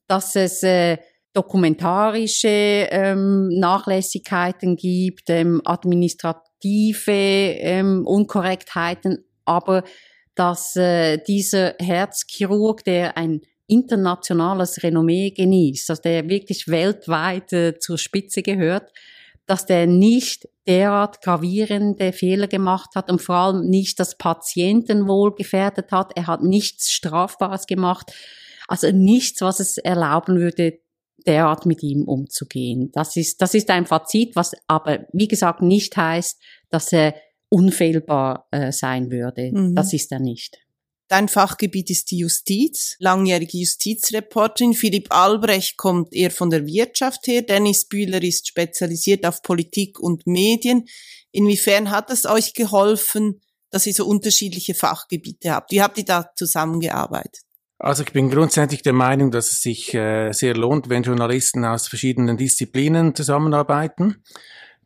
dass 0.07 0.37
es 0.37 0.63
äh, 0.63 0.99
dokumentarische 1.33 2.49
ähm, 2.49 3.49
Nachlässigkeiten 3.49 4.77
gibt, 4.77 5.29
ähm, 5.29 5.61
administrative 5.65 7.11
ähm, 7.11 8.07
Unkorrektheiten, 8.07 9.25
aber 9.45 9.83
dass 10.35 10.77
äh, 10.77 11.19
dieser 11.19 11.75
Herzchirurg, 11.81 12.85
der 12.85 13.17
ein 13.17 13.43
internationales 13.67 14.83
Renommee 14.83 15.31
genießt, 15.31 15.89
dass 15.89 16.01
der 16.01 16.29
wirklich 16.29 16.69
weltweit 16.69 17.53
äh, 17.53 17.79
zur 17.79 17.99
Spitze 17.99 18.43
gehört, 18.43 18.93
dass 19.47 19.67
der 19.67 19.87
nicht 19.87 20.49
derart 20.67 21.21
gravierende 21.21 22.13
Fehler 22.13 22.49
gemacht 22.49 22.91
hat 22.95 23.11
und 23.11 23.21
vor 23.21 23.35
allem 23.35 23.69
nicht 23.69 24.01
das 24.01 24.17
Patientenwohl 24.17 25.35
gefährdet 25.35 25.93
hat. 25.93 26.13
Er 26.17 26.27
hat 26.27 26.43
nichts 26.43 26.91
Strafbares 26.91 27.67
gemacht. 27.67 28.13
Also 28.67 28.91
nichts, 28.91 29.43
was 29.43 29.61
es 29.61 29.77
erlauben 29.77 30.39
würde, 30.39 30.79
derart 31.27 31.67
mit 31.67 31.83
ihm 31.83 32.05
umzugehen. 32.05 32.91
Das 32.93 33.17
ist, 33.17 33.43
das 33.43 33.55
ist 33.55 33.71
ein 33.71 33.87
Fazit, 33.87 34.37
was 34.37 34.53
aber, 34.67 35.07
wie 35.13 35.29
gesagt, 35.29 35.63
nicht 35.63 35.97
heißt, 35.97 36.41
dass 36.71 36.93
er 36.93 37.15
unfehlbar 37.49 38.49
äh, 38.51 38.73
sein 38.73 39.11
würde. 39.11 39.53
Mhm. 39.53 39.75
Das 39.75 39.93
ist 39.93 40.11
er 40.13 40.21
nicht. 40.21 40.59
Dein 41.15 41.29
Fachgebiet 41.29 41.91
ist 41.91 42.11
die 42.11 42.19
Justiz, 42.19 42.97
langjährige 42.99 43.59
Justizreporterin. 43.59 44.75
Philipp 44.75 45.15
Albrecht 45.15 45.77
kommt 45.77 46.13
eher 46.13 46.33
von 46.33 46.51
der 46.51 46.67
Wirtschaft 46.67 47.29
her. 47.29 47.43
Dennis 47.43 47.85
Bühler 47.85 48.21
ist 48.21 48.49
spezialisiert 48.49 49.25
auf 49.25 49.41
Politik 49.41 50.01
und 50.01 50.27
Medien. 50.27 50.87
Inwiefern 51.31 51.93
hat 51.93 52.11
es 52.11 52.27
euch 52.27 52.53
geholfen, 52.53 53.41
dass 53.71 53.87
ihr 53.87 53.95
so 53.95 54.07
unterschiedliche 54.07 54.75
Fachgebiete 54.75 55.53
habt? 55.53 55.71
Wie 55.71 55.83
habt 55.83 55.99
ihr 55.99 56.05
da 56.05 56.33
zusammengearbeitet? 56.35 57.43
Also 57.79 58.03
ich 58.03 58.13
bin 58.13 58.29
grundsätzlich 58.29 58.83
der 58.83 58.93
Meinung, 58.93 59.31
dass 59.31 59.53
es 59.53 59.63
sich 59.63 59.95
äh, 59.95 60.33
sehr 60.33 60.57
lohnt, 60.57 60.89
wenn 60.89 61.05
Journalisten 61.05 61.65
aus 61.65 61.87
verschiedenen 61.87 62.39
Disziplinen 62.39 63.15
zusammenarbeiten. 63.15 64.25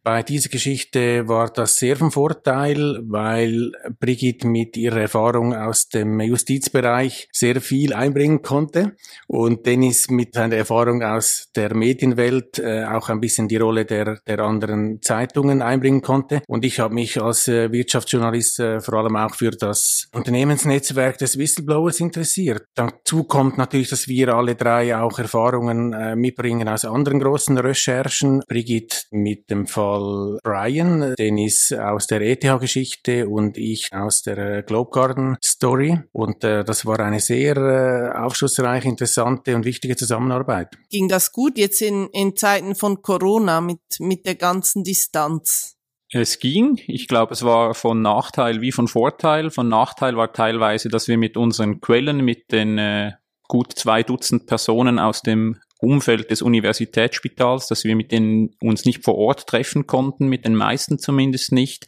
Bei 0.09 0.23
dieser 0.23 0.49
Geschichte 0.49 1.29
war 1.29 1.51
das 1.51 1.77
sehr 1.77 1.95
von 1.95 2.11
Vorteil, 2.11 2.99
weil 3.03 3.73
Brigitte 4.01 4.47
mit 4.47 4.75
ihrer 4.79 5.03
Erfahrung 5.03 5.55
aus 5.55 5.91
dem 5.91 6.19
Justizbereich 6.19 7.29
sehr 7.31 7.61
viel 7.61 7.93
einbringen 7.93 8.41
konnte 8.41 8.97
und 9.27 9.67
Dennis 9.67 10.09
mit 10.09 10.33
seiner 10.33 10.57
Erfahrung 10.57 11.03
aus 11.03 11.51
der 11.55 11.75
Medienwelt 11.75 12.59
äh, 12.59 12.85
auch 12.85 13.11
ein 13.11 13.21
bisschen 13.21 13.49
die 13.49 13.59
Rolle 13.59 13.85
der, 13.85 14.19
der 14.27 14.39
anderen 14.39 15.03
Zeitungen 15.03 15.61
einbringen 15.61 16.01
konnte. 16.01 16.41
Und 16.49 16.65
ich 16.65 16.81
habe 16.81 16.95
mich 16.95 17.21
als 17.21 17.47
äh, 17.47 17.71
Wirtschaftsjournalist 17.71 18.61
äh, 18.61 18.81
vor 18.81 18.95
allem 18.95 19.17
auch 19.17 19.35
für 19.35 19.51
das 19.51 20.09
Unternehmensnetzwerk 20.15 21.19
des 21.19 21.37
Whistleblowers 21.37 22.01
interessiert. 22.01 22.65
Dazu 22.75 23.25
kommt 23.25 23.59
natürlich, 23.59 23.91
dass 23.91 24.09
wir 24.09 24.35
alle 24.35 24.55
drei 24.55 24.97
auch 24.97 25.19
Erfahrungen 25.19 25.93
äh, 25.93 26.17
mitbringen 26.17 26.67
aus 26.67 26.87
anderen 26.87 27.21
großen 27.21 27.59
Recherchen. 27.59 28.41
Brigitte 28.49 29.03
mit 29.11 29.51
dem 29.51 29.67
Fall 29.67 29.98
Fall 29.99 30.39
Brian, 30.43 31.15
Dennis 31.19 31.73
aus 31.73 32.07
der 32.07 32.21
ETH-Geschichte 32.21 33.29
und 33.29 33.57
ich 33.59 33.93
aus 33.93 34.23
der 34.23 34.63
Globe 34.63 34.91
Garden 34.91 35.37
Story. 35.45 36.01
Und 36.13 36.45
äh, 36.45 36.65
das 36.65 36.87
war 36.87 37.01
eine 37.01 37.21
sehr 37.21 37.57
äh, 37.57 38.19
aufschlussreiche, 38.19 38.89
interessante 38.89 39.55
und 39.55 39.65
wichtige 39.65 39.97
Zusammenarbeit. 39.97 40.77
Ging 40.91 41.09
das 41.09 41.33
gut 41.33 41.59
jetzt 41.59 41.83
in, 41.83 42.09
in 42.13 42.37
Zeiten 42.37 42.75
von 42.75 43.03
Corona 43.03 43.61
mit, 43.61 43.81
mit 43.99 44.27
der 44.27 44.37
ganzen 44.37 44.85
Distanz? 44.85 45.75
Es 46.11 46.39
ging. 46.39 46.81
Ich 46.87 47.07
glaube, 47.07 47.35
es 47.35 47.43
war 47.45 47.75
von 47.75 48.01
Nachteil 48.01 48.63
wie 48.63 48.73
von 48.73 48.89
Vorteil. 48.89 49.51
Von 49.51 49.69
Nachteil 49.69 50.17
war 50.17 50.33
teilweise, 50.33 50.89
dass 50.89 51.07
wir 51.07 51.19
mit 51.19 51.37
unseren 51.37 51.81
Quellen, 51.81 52.25
mit 52.25 52.51
den 52.51 52.79
äh, 52.79 53.13
gut 53.47 53.75
zwei 53.75 54.03
Dutzend 54.03 54.47
Personen 54.47 54.99
aus 54.99 55.21
dem 55.21 55.59
Umfeld 55.79 56.31
des 56.31 56.43
Universitätsspitals, 56.43 57.69
dass 57.69 57.85
wir 57.85 57.95
mit 57.95 58.13
denen 58.13 58.57
uns 58.61 58.85
nicht 58.85 59.05
vor 59.05 59.17
Ort 59.17 59.47
treffen 59.47 59.87
konnten, 59.87 60.29
mit 60.29 60.45
den 60.45 60.55
meisten 60.55 60.99
zumindest 60.99 61.53
nicht. 61.53 61.87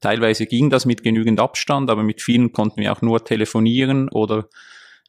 Teilweise 0.00 0.46
ging 0.46 0.70
das 0.70 0.86
mit 0.86 1.02
genügend 1.02 1.40
Abstand, 1.40 1.90
aber 1.90 2.02
mit 2.02 2.22
vielen 2.22 2.52
konnten 2.52 2.80
wir 2.80 2.92
auch 2.92 3.02
nur 3.02 3.24
telefonieren 3.24 4.08
oder 4.08 4.48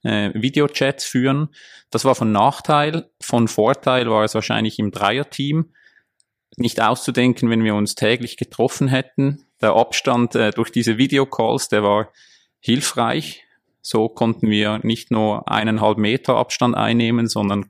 äh, 0.03 0.31
Videochats 0.33 1.05
führen. 1.05 1.49
Das 1.89 2.05
war 2.05 2.15
von 2.15 2.31
Nachteil. 2.31 3.09
Von 3.21 3.47
Vorteil 3.47 4.09
war 4.09 4.23
es 4.23 4.35
wahrscheinlich 4.35 4.79
im 4.79 4.91
Dreierteam. 4.91 5.73
Nicht 6.57 6.81
auszudenken, 6.81 7.49
wenn 7.49 7.63
wir 7.63 7.75
uns 7.75 7.95
täglich 7.95 8.37
getroffen 8.37 8.87
hätten. 8.87 9.45
Der 9.61 9.75
Abstand 9.75 10.35
äh, 10.35 10.51
durch 10.51 10.71
diese 10.71 10.97
Videocalls, 10.97 11.69
der 11.69 11.83
war 11.83 12.11
hilfreich. 12.59 13.45
So 13.81 14.09
konnten 14.09 14.49
wir 14.49 14.79
nicht 14.83 15.11
nur 15.11 15.49
eineinhalb 15.51 15.97
Meter 15.97 16.35
Abstand 16.35 16.75
einnehmen, 16.75 17.27
sondern 17.27 17.69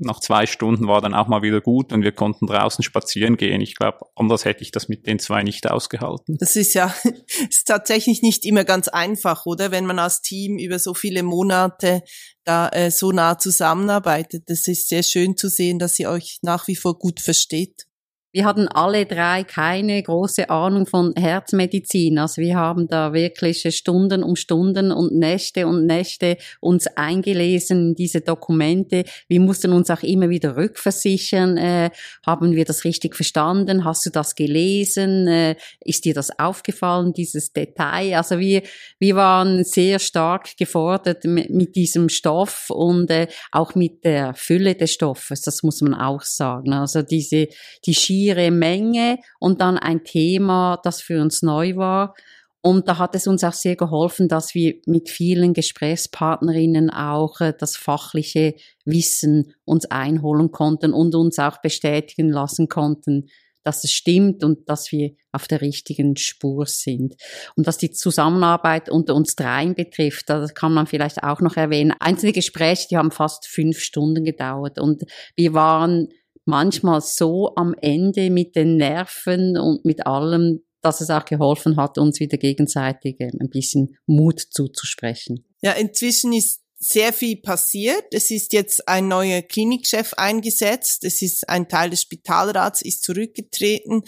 nach 0.00 0.20
zwei 0.20 0.46
Stunden 0.46 0.88
war 0.88 1.00
dann 1.00 1.14
auch 1.14 1.28
mal 1.28 1.42
wieder 1.42 1.60
gut 1.60 1.92
und 1.92 2.02
wir 2.02 2.12
konnten 2.12 2.46
draußen 2.46 2.82
spazieren 2.82 3.36
gehen. 3.36 3.60
Ich 3.60 3.76
glaube, 3.76 3.98
anders 4.16 4.44
hätte 4.44 4.62
ich 4.62 4.70
das 4.70 4.88
mit 4.88 5.06
den 5.06 5.18
zwei 5.18 5.42
nicht 5.42 5.70
ausgehalten. 5.70 6.36
Das 6.38 6.56
ist 6.56 6.74
ja 6.74 6.94
ist 7.48 7.66
tatsächlich 7.66 8.22
nicht 8.22 8.44
immer 8.44 8.64
ganz 8.64 8.88
einfach, 8.88 9.46
oder? 9.46 9.70
Wenn 9.70 9.86
man 9.86 9.98
als 9.98 10.22
Team 10.22 10.58
über 10.58 10.78
so 10.78 10.94
viele 10.94 11.22
Monate 11.22 12.02
da 12.44 12.68
äh, 12.70 12.90
so 12.90 13.12
nah 13.12 13.38
zusammenarbeitet. 13.38 14.44
Das 14.46 14.66
ist 14.66 14.88
sehr 14.88 15.02
schön 15.02 15.36
zu 15.36 15.48
sehen, 15.48 15.78
dass 15.78 15.98
ihr 15.98 16.10
euch 16.10 16.38
nach 16.42 16.66
wie 16.66 16.76
vor 16.76 16.98
gut 16.98 17.20
versteht. 17.20 17.86
Wir 18.32 18.44
hatten 18.44 18.68
alle 18.68 19.06
drei 19.06 19.42
keine 19.42 20.00
große 20.00 20.50
Ahnung 20.50 20.86
von 20.86 21.12
Herzmedizin. 21.16 22.16
Also 22.16 22.40
wir 22.40 22.54
haben 22.54 22.86
da 22.86 23.12
wirklich 23.12 23.66
Stunden 23.74 24.22
um 24.22 24.36
Stunden 24.36 24.92
und 24.92 25.12
Nächte 25.12 25.66
und 25.66 25.84
Nächte 25.86 26.36
uns 26.60 26.86
eingelesen 26.86 27.88
in 27.88 27.94
diese 27.96 28.20
Dokumente. 28.20 29.02
Wir 29.26 29.40
mussten 29.40 29.72
uns 29.72 29.90
auch 29.90 30.04
immer 30.04 30.30
wieder 30.30 30.56
rückversichern. 30.56 31.56
Äh, 31.56 31.90
haben 32.24 32.54
wir 32.54 32.64
das 32.64 32.84
richtig 32.84 33.16
verstanden? 33.16 33.84
Hast 33.84 34.06
du 34.06 34.10
das 34.10 34.36
gelesen? 34.36 35.26
Äh, 35.26 35.56
ist 35.80 36.04
dir 36.04 36.14
das 36.14 36.30
aufgefallen, 36.38 37.12
dieses 37.12 37.52
Detail? 37.52 38.16
Also 38.16 38.38
wir, 38.38 38.62
wir 39.00 39.16
waren 39.16 39.64
sehr 39.64 39.98
stark 39.98 40.56
gefordert 40.56 41.24
mit, 41.24 41.50
mit 41.50 41.74
diesem 41.74 42.08
Stoff 42.08 42.70
und 42.70 43.10
äh, 43.10 43.26
auch 43.50 43.74
mit 43.74 44.04
der 44.04 44.34
Fülle 44.34 44.76
des 44.76 44.92
Stoffes. 44.92 45.40
Das 45.40 45.64
muss 45.64 45.80
man 45.80 45.94
auch 45.94 46.22
sagen. 46.22 46.72
Also 46.72 47.02
diese, 47.02 47.48
die 47.86 47.94
schiere 48.20 48.50
Menge 48.50 49.18
und 49.38 49.60
dann 49.60 49.78
ein 49.78 50.04
Thema, 50.04 50.78
das 50.82 51.00
für 51.00 51.20
uns 51.22 51.42
neu 51.42 51.76
war. 51.76 52.14
Und 52.62 52.88
da 52.88 52.98
hat 52.98 53.14
es 53.14 53.26
uns 53.26 53.42
auch 53.42 53.54
sehr 53.54 53.76
geholfen, 53.76 54.28
dass 54.28 54.54
wir 54.54 54.74
mit 54.84 55.08
vielen 55.08 55.54
Gesprächspartnerinnen 55.54 56.90
auch 56.90 57.40
äh, 57.40 57.54
das 57.58 57.76
fachliche 57.76 58.54
Wissen 58.84 59.54
uns 59.64 59.86
einholen 59.86 60.50
konnten 60.50 60.92
und 60.92 61.14
uns 61.14 61.38
auch 61.38 61.62
bestätigen 61.62 62.28
lassen 62.28 62.68
konnten, 62.68 63.30
dass 63.62 63.82
es 63.84 63.92
stimmt 63.92 64.44
und 64.44 64.68
dass 64.68 64.92
wir 64.92 65.12
auf 65.32 65.48
der 65.48 65.62
richtigen 65.62 66.16
Spur 66.16 66.66
sind. 66.66 67.14
Und 67.56 67.66
was 67.66 67.78
die 67.78 67.90
Zusammenarbeit 67.90 68.90
unter 68.90 69.14
uns 69.14 69.36
dreien 69.36 69.74
betrifft, 69.74 70.28
das 70.28 70.54
kann 70.54 70.74
man 70.74 70.86
vielleicht 70.86 71.22
auch 71.22 71.40
noch 71.40 71.56
erwähnen. 71.56 71.94
Einzelne 71.98 72.32
Gespräche, 72.32 72.88
die 72.90 72.98
haben 72.98 73.10
fast 73.10 73.46
fünf 73.46 73.78
Stunden 73.80 74.24
gedauert 74.24 74.78
und 74.78 75.04
wir 75.34 75.54
waren 75.54 76.08
manchmal 76.44 77.00
so 77.00 77.54
am 77.56 77.74
Ende 77.80 78.30
mit 78.30 78.56
den 78.56 78.76
Nerven 78.76 79.56
und 79.58 79.84
mit 79.84 80.06
allem, 80.06 80.60
dass 80.82 81.00
es 81.00 81.10
auch 81.10 81.24
geholfen 81.24 81.76
hat, 81.76 81.98
uns 81.98 82.20
wieder 82.20 82.38
gegenseitig 82.38 83.16
ähm, 83.20 83.38
ein 83.40 83.50
bisschen 83.50 83.96
Mut 84.06 84.40
zuzusprechen. 84.40 85.44
Ja, 85.62 85.72
inzwischen 85.72 86.32
ist 86.32 86.60
sehr 86.78 87.12
viel 87.12 87.36
passiert. 87.36 88.06
Es 88.12 88.30
ist 88.30 88.54
jetzt 88.54 88.88
ein 88.88 89.06
neuer 89.06 89.42
Klinikchef 89.42 90.14
eingesetzt. 90.14 91.04
Es 91.04 91.20
ist 91.20 91.46
ein 91.48 91.68
Teil 91.68 91.90
des 91.90 92.02
Spitalrats 92.02 92.80
ist 92.80 93.02
zurückgetreten 93.02 94.02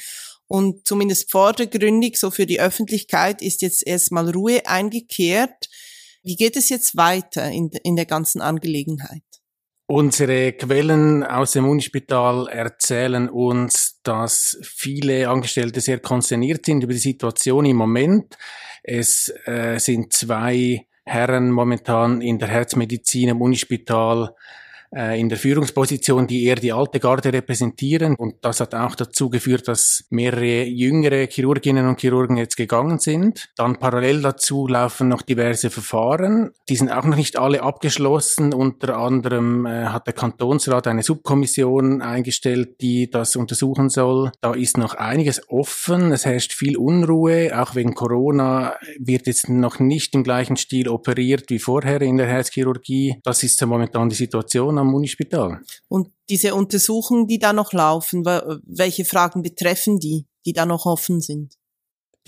und 0.46 0.86
zumindest 0.86 1.30
vordergründig, 1.30 2.18
so 2.18 2.30
für 2.30 2.46
die 2.46 2.60
Öffentlichkeit, 2.60 3.40
ist 3.40 3.62
jetzt 3.62 3.86
erstmal 3.86 4.30
Ruhe 4.30 4.66
eingekehrt. 4.66 5.68
Wie 6.22 6.36
geht 6.36 6.56
es 6.56 6.68
jetzt 6.68 6.96
weiter 6.96 7.50
in, 7.50 7.70
in 7.84 7.96
der 7.96 8.06
ganzen 8.06 8.40
Angelegenheit? 8.40 9.22
Unsere 9.94 10.52
Quellen 10.52 11.22
aus 11.22 11.52
dem 11.52 11.68
Unispital 11.68 12.48
erzählen 12.48 13.28
uns, 13.28 14.00
dass 14.02 14.58
viele 14.62 15.28
Angestellte 15.28 15.82
sehr 15.82 15.98
konsterniert 15.98 16.64
sind 16.64 16.82
über 16.82 16.94
die 16.94 16.98
Situation 16.98 17.66
im 17.66 17.76
Moment. 17.76 18.38
Es 18.82 19.30
äh, 19.44 19.78
sind 19.78 20.14
zwei 20.14 20.86
Herren 21.04 21.50
momentan 21.50 22.22
in 22.22 22.38
der 22.38 22.48
Herzmedizin 22.48 23.28
im 23.28 23.42
Unispital 23.42 24.34
äh, 24.94 25.18
in 25.18 25.28
der 25.28 25.38
Führungsposition, 25.38 26.26
die 26.26 26.44
eher 26.44 26.56
die 26.56 26.72
alte 26.72 27.00
Garde 27.00 27.32
repräsentieren. 27.32 28.14
Und 28.16 28.36
das 28.42 28.60
hat 28.60 28.74
auch 28.74 28.94
dazu 28.94 29.30
geführt, 29.30 29.68
dass 29.68 30.04
mehrere 30.10 30.64
jüngere 30.64 31.26
Chirurginnen 31.26 31.88
und 31.88 32.00
Chirurgen 32.00 32.36
jetzt 32.36 32.56
gegangen 32.56 32.98
sind. 32.98 33.48
Dann 33.56 33.78
parallel 33.78 34.22
dazu 34.22 34.66
laufen 34.66 35.08
noch 35.08 35.22
diverse 35.22 35.70
Verfahren. 35.70 36.50
Die 36.68 36.76
sind 36.76 36.90
auch 36.90 37.04
noch 37.04 37.16
nicht 37.16 37.38
alle 37.38 37.62
abgeschlossen. 37.62 38.52
Unter 38.52 38.98
anderem 38.98 39.66
äh, 39.66 39.86
hat 39.86 40.06
der 40.06 40.14
Kantonsrat 40.14 40.86
eine 40.86 41.02
Subkommission 41.02 42.02
eingestellt, 42.02 42.80
die 42.80 43.10
das 43.10 43.36
untersuchen 43.36 43.88
soll. 43.88 44.32
Da 44.40 44.52
ist 44.52 44.76
noch 44.76 44.94
einiges 44.94 45.48
offen. 45.48 46.12
Es 46.12 46.26
herrscht 46.26 46.52
viel 46.52 46.76
Unruhe. 46.76 47.58
Auch 47.58 47.74
wegen 47.74 47.94
Corona 47.94 48.74
wird 48.98 49.26
jetzt 49.26 49.48
noch 49.48 49.78
nicht 49.78 50.14
im 50.14 50.22
gleichen 50.22 50.56
Stil 50.56 50.88
operiert 50.88 51.44
wie 51.48 51.58
vorher 51.58 52.02
in 52.02 52.18
der 52.18 52.26
Herzchirurgie. 52.26 53.16
Das 53.24 53.42
ist 53.42 53.64
momentan 53.64 54.08
die 54.08 54.16
Situation 54.16 54.81
am 54.82 54.94
Unispital. 54.94 55.62
Und 55.88 56.08
diese 56.28 56.54
Untersuchungen, 56.54 57.26
die 57.26 57.38
da 57.38 57.52
noch 57.52 57.72
laufen, 57.72 58.24
welche 58.24 59.04
Fragen 59.04 59.42
betreffen 59.42 59.98
die, 59.98 60.26
die 60.44 60.52
da 60.52 60.66
noch 60.66 60.86
offen 60.86 61.20
sind? 61.20 61.54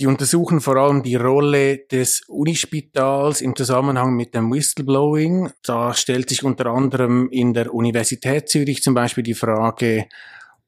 Die 0.01 0.07
untersuchen 0.07 0.61
vor 0.61 0.75
allem 0.75 1.05
die 1.05 1.15
Rolle 1.15 1.79
des 1.87 2.23
Unispitals 2.27 3.41
im 3.41 3.55
Zusammenhang 3.55 4.17
mit 4.17 4.35
dem 4.35 4.53
Whistleblowing. 4.53 5.53
Da 5.63 5.95
stellt 5.95 6.31
sich 6.31 6.43
unter 6.43 6.67
anderem 6.67 7.29
in 7.31 7.55
der 7.55 7.73
Universität 7.73 8.49
Zürich 8.49 8.83
zum 8.83 8.95
Beispiel 8.95 9.23
die 9.23 9.35
Frage, 9.35 10.07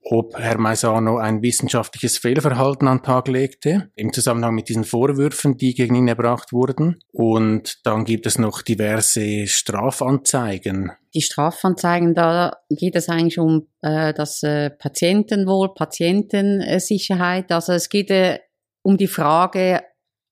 ob 0.09 0.39
Herr 0.39 0.59
Maisano 0.59 1.19
ein 1.19 1.43
wissenschaftliches 1.43 2.19
Fehlverhalten 2.19 2.87
an 2.87 3.03
Tag 3.03 3.27
legte, 3.27 3.91
im 3.97 4.13
Zusammenhang 4.13 4.55
mit 4.55 4.69
diesen 4.69 4.85
Vorwürfen, 4.85 5.57
die 5.57 5.75
gegen 5.75 5.97
ihn 5.97 6.09
erbracht 6.09 6.53
wurden. 6.53 7.01
Und 7.13 7.81
dann 7.85 8.05
gibt 8.05 8.27
es 8.27 8.39
noch 8.39 8.63
diverse 8.63 9.49
Strafanzeigen. 9.49 10.93
Die 11.13 11.23
Strafanzeigen, 11.23 12.15
da 12.15 12.57
geht 12.71 12.95
es 12.95 13.09
eigentlich 13.09 13.39
um 13.39 13.67
äh, 13.83 14.15
das 14.15 14.43
äh, 14.45 14.71
Patientenwohl, 14.71 15.75
Patientensicherheit. 15.75 17.51
Also 17.51 17.73
es 17.73 17.89
geht 17.89 18.11
äh, 18.11 18.39
um 18.83 18.97
die 18.97 19.09
Frage, 19.09 19.83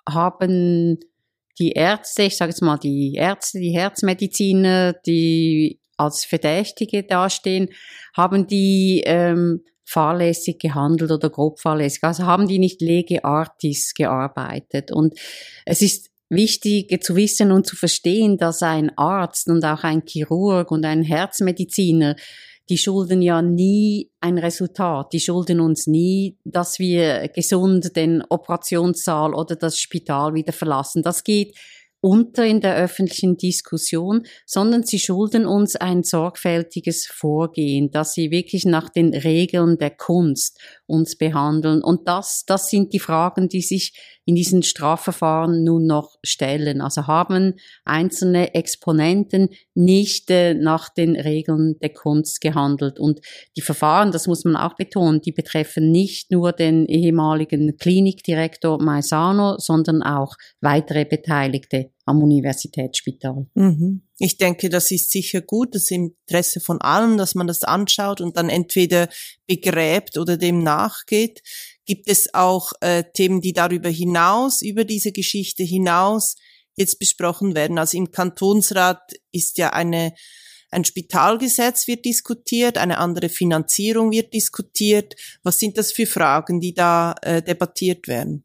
haben 0.09 1.00
die 1.59 1.73
Ärzte, 1.73 2.25
ich 2.25 2.37
sage 2.37 2.50
jetzt 2.50 2.62
mal 2.62 2.78
die 2.78 3.14
Ärzte, 3.14 3.59
die 3.59 3.73
Herzmediziner, 3.73 4.93
die 5.07 5.81
als 5.97 6.25
Verdächtige 6.25 7.03
dastehen, 7.03 7.69
haben 8.17 8.47
die 8.47 9.03
ähm, 9.07 9.63
fahrlässig 9.85 10.59
gehandelt 10.59 11.11
oder 11.11 11.31
grob 11.31 11.61
fahrlässig. 11.61 12.05
Also 12.05 12.25
haben 12.25 12.49
die 12.49 12.59
nicht 12.59 12.81
lege 12.81 13.25
artis 13.25 13.95
gearbeitet. 13.95 14.91
Und 14.91 15.15
es 15.67 15.83
ist 15.83 16.11
wichtig 16.29 17.03
zu 17.03 17.17
wissen 17.17 17.53
und 17.53 17.67
zu 17.67 17.77
verstehen, 17.77 18.39
dass 18.39 18.63
ein 18.63 18.97
Arzt 18.97 19.49
und 19.49 19.65
auch 19.65 19.85
ein 19.85 20.03
Chirurg 20.07 20.71
und 20.71 20.85
ein 20.85 21.03
Herzmediziner 21.03 22.17
die 22.71 22.79
schulden 22.79 23.21
ja 23.21 23.43
nie 23.43 24.11
ein 24.21 24.39
Resultat. 24.39 25.13
Die 25.13 25.21
schulden 25.21 25.61
uns 25.61 25.87
nie, 25.87 26.39
dass 26.45 26.79
wir 26.79 27.29
gesund 27.29 27.95
den 27.95 28.23
Operationssaal 28.29 29.35
oder 29.35 29.57
das 29.57 29.79
Spital 29.79 30.35
wieder 30.35 30.53
verlassen. 30.53 31.03
Das 31.03 31.25
geht 31.25 31.55
unter 32.04 32.44
in 32.44 32.61
der 32.61 32.76
öffentlichen 32.76 33.38
Diskussion, 33.38 34.26
sondern 34.44 34.82
sie 34.82 34.99
schulden 34.99 35.46
uns 35.46 35.75
ein 35.75 36.02
sorgfältiges 36.02 37.06
Vorgehen, 37.06 37.90
dass 37.90 38.12
sie 38.12 38.30
wirklich 38.30 38.66
nach 38.66 38.90
den 38.90 39.14
Regeln 39.14 39.78
der 39.78 39.88
Kunst 39.88 40.61
uns 40.87 41.17
behandeln. 41.17 41.83
Und 41.83 42.09
das, 42.09 42.45
das 42.47 42.69
sind 42.69 42.93
die 42.93 42.99
Fragen, 42.99 43.49
die 43.49 43.62
sich 43.62 43.99
in 44.26 44.35
diesen 44.35 44.62
Strafverfahren 44.62 45.64
nun 45.64 45.87
noch 45.87 46.17
stellen. 46.23 46.81
Also 46.81 47.07
haben 47.07 47.55
einzelne 47.85 48.55
Exponenten 48.55 49.50
nicht 49.75 50.31
äh, 50.31 50.55
nach 50.55 50.88
den 50.88 51.14
Regeln 51.17 51.76
der 51.81 51.91
Kunst 51.91 52.41
gehandelt. 52.41 52.99
Und 52.99 53.21
die 53.57 53.61
Verfahren, 53.61 54.12
das 54.12 54.26
muss 54.26 54.45
man 54.45 54.57
auch 54.57 54.76
betonen, 54.76 55.21
die 55.21 55.33
betreffen 55.33 55.91
nicht 55.91 56.31
nur 56.31 56.53
den 56.53 56.87
ehemaligen 56.87 57.76
Klinikdirektor 57.76 58.83
Maisano, 58.83 59.59
sondern 59.59 60.03
auch 60.03 60.35
weitere 60.61 61.05
Beteiligte 61.05 61.91
am 62.07 62.23
Universitätsspital. 62.23 63.47
Mhm. 63.55 64.03
Ich 64.18 64.37
denke, 64.37 64.68
das 64.68 64.90
ist 64.90 65.11
sicher 65.11 65.40
gut, 65.40 65.75
das 65.75 65.83
ist 65.83 65.90
im 65.90 66.14
Interesse 66.26 66.61
von 66.61 66.80
allen, 66.80 67.18
dass 67.18 67.35
man 67.35 67.49
das 67.49 67.64
anschaut 67.64 68.21
und 68.21 68.37
dann 68.37 68.49
entweder 68.49 69.09
begräbt 69.47 70.16
oder 70.16 70.37
dem 70.37 70.62
nachgeht. 70.62 71.42
Gibt 71.85 72.09
es 72.09 72.33
auch 72.33 72.73
äh, 72.80 73.02
Themen, 73.12 73.40
die 73.40 73.52
darüber 73.52 73.88
hinaus, 73.88 74.62
über 74.62 74.85
diese 74.85 75.11
Geschichte 75.11 75.64
hinaus 75.64 76.37
jetzt 76.76 77.00
besprochen 77.00 77.56
werden? 77.56 77.78
Also 77.78 77.99
im 77.99 78.12
Kantonsrat 78.12 79.00
ist 79.33 79.59
ja 79.59 79.71
eine 79.71 80.14
ein 80.75 80.85
Spitalgesetz 80.85 81.87
wird 81.87 82.04
diskutiert, 82.04 82.78
eine 82.78 82.99
andere 82.99 83.28
Finanzierung 83.28 84.11
wird 84.11 84.35
diskutiert. 84.35 85.14
Was 85.44 85.61
sind 85.61 85.78
das 85.78 85.92
für 85.92 86.06
Fragen, 86.06 86.61
die 86.61 86.75
da 86.75 87.14
äh, 87.23 87.42
debattiert 87.42 88.09
werden? 88.09 88.44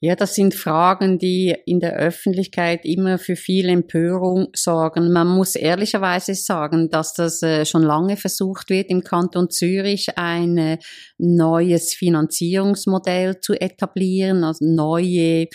Ja, 0.00 0.14
das 0.14 0.34
sind 0.34 0.54
Fragen, 0.54 1.18
die 1.18 1.56
in 1.64 1.80
der 1.80 1.94
Öffentlichkeit 1.94 2.84
immer 2.84 3.18
für 3.18 3.34
viel 3.34 3.70
Empörung 3.70 4.48
sorgen. 4.54 5.10
Man 5.10 5.26
muss 5.26 5.56
ehrlicherweise 5.56 6.34
sagen, 6.34 6.90
dass 6.90 7.14
das 7.14 7.42
äh, 7.42 7.64
schon 7.64 7.82
lange 7.82 8.18
versucht 8.18 8.68
wird, 8.68 8.90
im 8.90 9.02
Kanton 9.02 9.48
Zürich 9.48 10.18
ein 10.18 10.58
äh, 10.58 10.78
neues 11.16 11.94
Finanzierungsmodell 11.94 13.40
zu 13.40 13.54
etablieren, 13.54 14.44
also 14.44 14.66
neue 14.66 15.48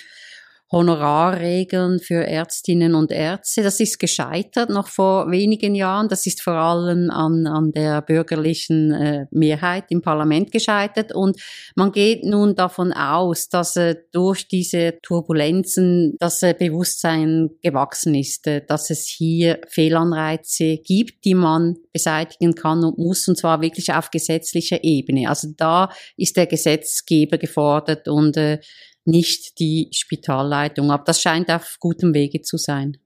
Honorarregeln 0.72 2.00
für 2.00 2.26
Ärztinnen 2.26 2.96
und 2.96 3.12
Ärzte. 3.12 3.62
Das 3.62 3.80
ist 3.82 4.00
gescheitert 4.00 4.70
noch 4.70 4.88
vor 4.88 5.30
wenigen 5.30 5.76
Jahren. 5.76 6.08
Das 6.08 6.26
ist 6.26 6.42
vor 6.42 6.54
allem 6.54 7.10
an, 7.10 7.46
an 7.46 7.72
der 7.74 8.02
bürgerlichen 8.02 8.92
äh, 8.94 9.26
Mehrheit 9.32 9.86
im 9.90 10.02
Parlament 10.02 10.52
gescheitert. 10.52 11.14
Und 11.14 11.42
man 11.76 11.92
geht 11.92 12.24
nun 12.24 12.56
davon 12.56 12.94
aus, 12.94 13.50
dass 13.50 13.76
äh, 13.76 13.96
durch 14.14 14.48
diese 14.48 15.00
Turbulenzen 15.02 16.16
das 16.20 16.42
äh, 16.42 16.56
Bewusstsein 16.58 17.50
gewachsen 17.62 18.16
ist, 18.16 18.48
äh, 18.48 18.64
dass 18.66 18.90
es 18.90 19.08
hier 19.08 19.60
Fehlanreize 19.68 20.78
gibt, 20.78 21.26
die 21.26 21.36
man 21.36 21.76
beseitigen 21.92 22.56
kann 22.56 22.84
und 22.86 22.98
muss, 22.98 23.28
und 23.28 23.38
zwar 23.38 23.62
wirklich 23.62 23.94
auf 23.94 24.10
gesetzlicher 24.10 24.84
Ebene. 24.84 25.28
Also 25.28 25.50
da 25.58 25.90
ist 26.16 26.38
der 26.38 26.48
Gesetzgeber 26.48 27.38
gefordert 27.38 28.08
und 28.08 28.38
äh, 28.38 28.60
nicht 29.06 29.60
die 29.60 29.90
Spitalleitung. 29.92 30.92
Aber 30.92 31.04
das 31.04 31.22
scheint 31.22 31.50
auf 31.50 31.78
gutem 31.80 32.14
Wege 32.14 32.42
zu 32.42 32.58
sein. 32.58 32.98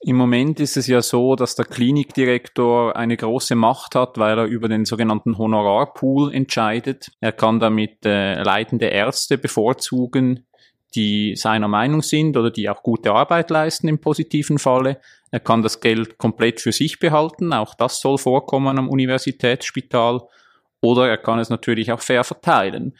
Im 0.00 0.16
Moment 0.16 0.60
ist 0.60 0.76
es 0.76 0.86
ja 0.86 1.02
so, 1.02 1.34
dass 1.34 1.56
der 1.56 1.64
Klinikdirektor 1.64 2.94
eine 2.94 3.16
große 3.16 3.56
Macht 3.56 3.96
hat, 3.96 4.16
weil 4.16 4.38
er 4.38 4.44
über 4.44 4.68
den 4.68 4.84
sogenannten 4.84 5.38
Honorarpool 5.38 6.32
entscheidet. 6.32 7.10
Er 7.20 7.32
kann 7.32 7.58
damit 7.58 8.06
äh, 8.06 8.40
leitende 8.40 8.86
Ärzte 8.86 9.38
bevorzugen, 9.38 10.46
die 10.94 11.34
seiner 11.34 11.66
Meinung 11.66 12.02
sind 12.02 12.36
oder 12.36 12.52
die 12.52 12.70
auch 12.70 12.84
gute 12.84 13.12
Arbeit 13.12 13.50
leisten 13.50 13.88
im 13.88 14.00
positiven 14.00 14.58
Falle. 14.58 15.00
Er 15.32 15.40
kann 15.40 15.62
das 15.62 15.80
Geld 15.80 16.16
komplett 16.16 16.60
für 16.60 16.72
sich 16.72 17.00
behalten, 17.00 17.52
auch 17.52 17.74
das 17.74 18.00
soll 18.00 18.18
vorkommen 18.18 18.78
am 18.78 18.88
Universitätsspital. 18.88 20.20
Oder 20.80 21.08
er 21.08 21.18
kann 21.18 21.40
es 21.40 21.50
natürlich 21.50 21.90
auch 21.90 22.00
fair 22.00 22.22
verteilen. 22.22 22.96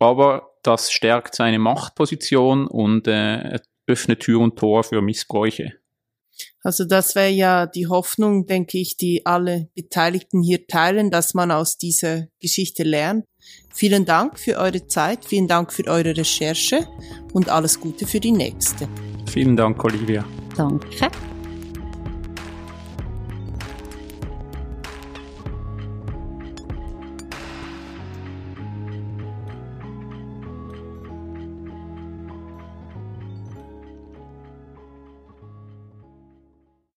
Aber 0.00 0.51
das 0.62 0.92
stärkt 0.92 1.34
seine 1.34 1.58
Machtposition 1.58 2.66
und 2.66 3.08
äh, 3.08 3.58
öffnet 3.86 4.20
Tür 4.20 4.40
und 4.40 4.56
Tor 4.56 4.84
für 4.84 5.02
Missbräuche. 5.02 5.74
Also 6.62 6.84
das 6.84 7.14
wäre 7.14 7.30
ja 7.30 7.66
die 7.66 7.88
Hoffnung, 7.88 8.46
denke 8.46 8.78
ich, 8.78 8.96
die 8.96 9.26
alle 9.26 9.68
Beteiligten 9.74 10.42
hier 10.42 10.66
teilen, 10.66 11.10
dass 11.10 11.34
man 11.34 11.50
aus 11.50 11.76
dieser 11.76 12.26
Geschichte 12.40 12.84
lernt. 12.84 13.24
Vielen 13.74 14.04
Dank 14.04 14.38
für 14.38 14.58
eure 14.58 14.86
Zeit, 14.86 15.24
vielen 15.24 15.48
Dank 15.48 15.72
für 15.72 15.86
eure 15.88 16.16
Recherche 16.16 16.86
und 17.32 17.48
alles 17.48 17.80
Gute 17.80 18.06
für 18.06 18.20
die 18.20 18.32
nächste. 18.32 18.88
Vielen 19.30 19.56
Dank, 19.56 19.82
Olivia. 19.84 20.24
Danke. 20.56 21.10